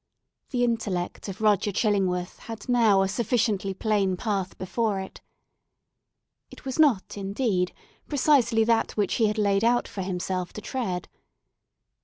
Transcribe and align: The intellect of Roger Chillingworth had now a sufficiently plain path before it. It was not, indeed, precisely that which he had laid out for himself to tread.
The 0.49 0.63
intellect 0.63 1.27
of 1.29 1.41
Roger 1.41 1.71
Chillingworth 1.71 2.39
had 2.49 2.67
now 2.67 3.03
a 3.03 3.07
sufficiently 3.07 3.75
plain 3.75 4.17
path 4.17 4.57
before 4.57 4.99
it. 4.99 5.21
It 6.49 6.65
was 6.65 6.79
not, 6.79 7.15
indeed, 7.19 7.71
precisely 8.07 8.63
that 8.63 8.93
which 8.97 9.13
he 9.21 9.27
had 9.27 9.37
laid 9.37 9.63
out 9.63 9.87
for 9.87 10.01
himself 10.01 10.53
to 10.53 10.61
tread. 10.61 11.07